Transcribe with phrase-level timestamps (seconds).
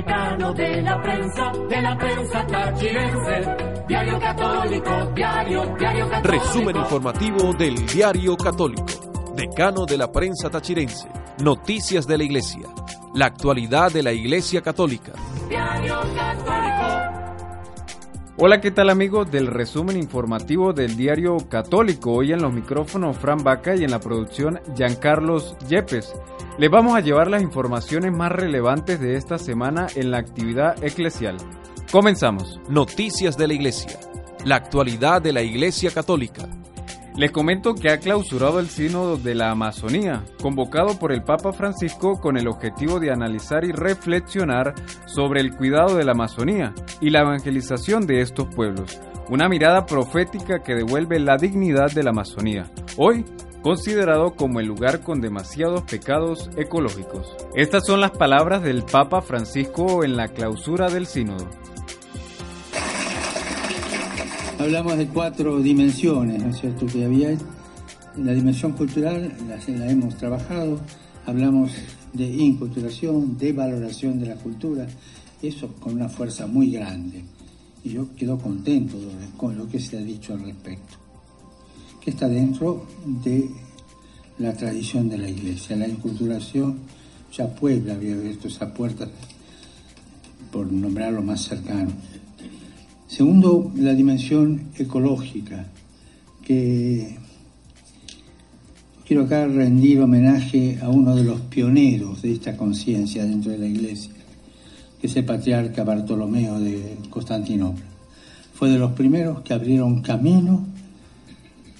[0.00, 3.84] decano de la prensa, de la prensa tachirense.
[3.86, 6.44] Diario Católico, diario, diario Católico.
[6.44, 8.86] Resumen informativo del Diario Católico.
[9.34, 11.08] Decano de la prensa tachirense.
[11.42, 12.68] Noticias de la Iglesia.
[13.14, 15.12] La actualidad de la Iglesia Católica.
[15.48, 16.79] Diario Católico.
[18.42, 22.12] Hola, ¿qué tal amigos del resumen informativo del diario Católico?
[22.12, 26.14] Hoy en los micrófonos Fran Vaca y en la producción Giancarlos Yepes.
[26.56, 31.36] Les vamos a llevar las informaciones más relevantes de esta semana en la actividad eclesial.
[31.92, 32.58] Comenzamos.
[32.66, 34.00] Noticias de la Iglesia.
[34.46, 36.48] La actualidad de la Iglesia Católica.
[37.16, 42.20] Les comento que ha clausurado el Sínodo de la Amazonía, convocado por el Papa Francisco
[42.20, 44.74] con el objetivo de analizar y reflexionar
[45.06, 50.62] sobre el cuidado de la Amazonía y la evangelización de estos pueblos, una mirada profética
[50.62, 53.24] que devuelve la dignidad de la Amazonía, hoy
[53.62, 57.36] considerado como el lugar con demasiados pecados ecológicos.
[57.54, 61.48] Estas son las palabras del Papa Francisco en la clausura del Sínodo.
[64.60, 66.84] Hablamos de cuatro dimensiones, ¿no es cierto?
[66.84, 67.36] Que había
[68.18, 70.78] la dimensión cultural, la, hemos trabajado,
[71.24, 71.72] hablamos
[72.12, 74.86] de inculturación, de valoración de la cultura,
[75.40, 77.24] eso con una fuerza muy grande.
[77.82, 78.98] Y yo quedo contento
[79.38, 80.96] con lo que se ha dicho al respecto,
[82.02, 82.86] que está dentro
[83.24, 83.48] de
[84.38, 85.74] la tradición de la iglesia.
[85.76, 86.80] La inculturación,
[87.32, 89.08] ya Puebla había abierto esa puerta,
[90.52, 91.92] por nombrarlo más cercano.
[93.20, 95.66] Segundo, la dimensión ecológica,
[96.42, 97.18] que
[99.06, 103.66] quiero acá rendir homenaje a uno de los pioneros de esta conciencia dentro de la
[103.66, 104.14] Iglesia,
[104.98, 107.84] que es el patriarca Bartolomeo de Constantinopla.
[108.54, 110.64] Fue de los primeros que abrieron camino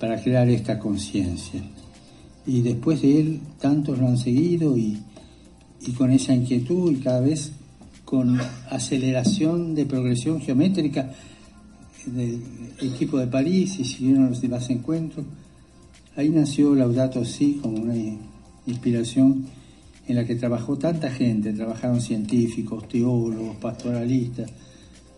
[0.00, 1.62] para crear esta conciencia.
[2.48, 4.98] Y después de él, tantos lo han seguido y,
[5.86, 7.52] y con esa inquietud y cada vez
[8.08, 11.12] con aceleración de progresión geométrica
[12.06, 12.40] del
[12.80, 15.26] equipo de París y siguieron los demás encuentros.
[16.16, 17.94] Ahí nació Laudato Si como una
[18.66, 19.44] inspiración
[20.06, 24.50] en la que trabajó tanta gente, trabajaron científicos, teólogos, pastoralistas.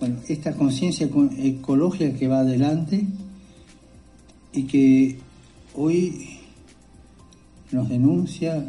[0.00, 3.06] Bueno, esta conciencia ecológica que va adelante
[4.54, 5.18] y que
[5.76, 6.40] hoy
[7.70, 8.66] nos denuncia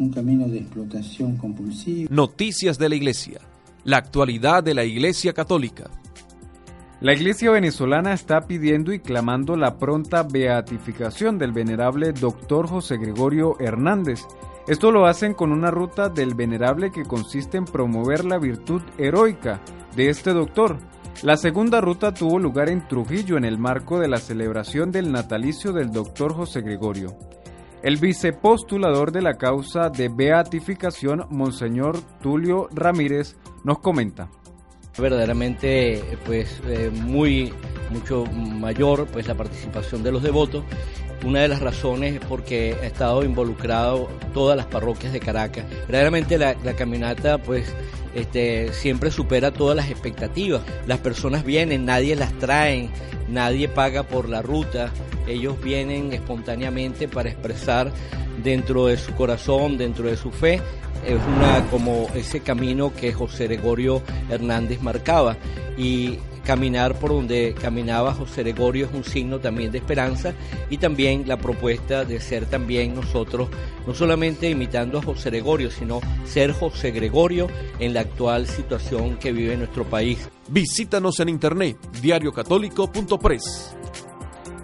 [0.00, 2.08] un camino de explotación compulsiva.
[2.10, 3.40] Noticias de la Iglesia.
[3.84, 5.90] La actualidad de la Iglesia Católica.
[7.00, 13.58] La Iglesia venezolana está pidiendo y clamando la pronta beatificación del venerable doctor José Gregorio
[13.60, 14.20] Hernández.
[14.66, 19.60] Esto lo hacen con una ruta del venerable que consiste en promover la virtud heroica
[19.96, 20.78] de este doctor.
[21.22, 25.72] La segunda ruta tuvo lugar en Trujillo en el marco de la celebración del natalicio
[25.72, 27.16] del doctor José Gregorio.
[27.82, 34.28] El vicepostulador de la causa de beatificación, Monseñor Tulio Ramírez, nos comenta.
[34.98, 37.54] Verdaderamente, pues eh, muy,
[37.90, 40.62] mucho mayor, pues la participación de los devotos.
[41.24, 45.64] Una de las razones es porque ha estado involucrado todas las parroquias de Caracas.
[45.86, 47.66] Verdaderamente la, la caminata, pues,
[48.14, 50.62] este, siempre supera todas las expectativas.
[50.86, 52.88] Las personas vienen, nadie las trae,
[53.28, 54.90] nadie paga por la ruta,
[55.26, 57.92] ellos vienen espontáneamente para expresar
[58.42, 60.60] dentro de su corazón, dentro de su fe,
[61.06, 65.36] es una como ese camino que José Gregorio Hernández marcaba
[65.78, 70.34] y caminar por donde caminaba José Gregorio es un signo también de esperanza
[70.68, 73.48] y también la propuesta de ser también nosotros
[73.86, 77.48] no solamente imitando a José Gregorio, sino ser José Gregorio
[77.78, 80.28] en la actual situación que vive nuestro país.
[80.48, 83.76] Visítanos en internet diariocatólico.press.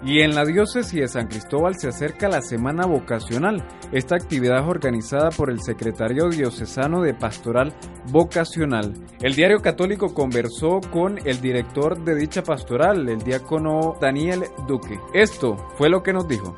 [0.03, 3.65] Y en la diócesis de San Cristóbal se acerca la Semana Vocacional.
[3.91, 7.73] Esta actividad organizada por el Secretario Diocesano de Pastoral
[8.11, 8.93] Vocacional.
[9.21, 14.99] El Diario Católico conversó con el director de dicha pastoral, el diácono Daniel Duque.
[15.13, 16.55] Esto fue lo que nos dijo.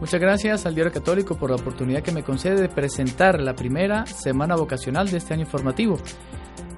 [0.00, 4.04] Muchas gracias al Diario Católico por la oportunidad que me concede de presentar la primera
[4.06, 5.98] semana vocacional de este año informativo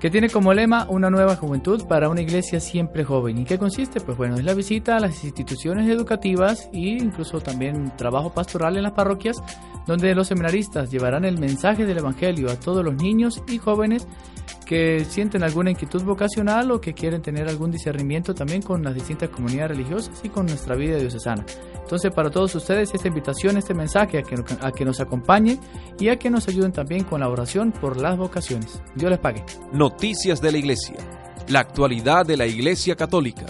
[0.05, 3.39] que tiene como lema una nueva juventud para una iglesia siempre joven.
[3.39, 4.03] ¿Y qué consiste?
[4.03, 8.83] Pues bueno, es la visita a las instituciones educativas e incluso también trabajo pastoral en
[8.83, 9.43] las parroquias,
[9.87, 14.07] donde los seminaristas llevarán el mensaje del Evangelio a todos los niños y jóvenes
[14.65, 19.29] que sienten alguna inquietud vocacional o que quieren tener algún discernimiento también con las distintas
[19.29, 21.45] comunidades religiosas y con nuestra vida diocesana.
[21.81, 25.61] Entonces, para todos ustedes, esta invitación, este mensaje a que, a que nos acompañen
[25.99, 28.81] y a que nos ayuden también con la oración por las vocaciones.
[28.95, 29.45] Dios les pague.
[29.73, 30.97] Noticias de la Iglesia.
[31.49, 33.47] La actualidad de la Iglesia Católica.